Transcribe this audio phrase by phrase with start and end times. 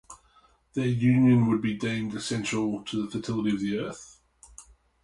[0.73, 4.19] Their union would be deemed essential to the fertility of the earth.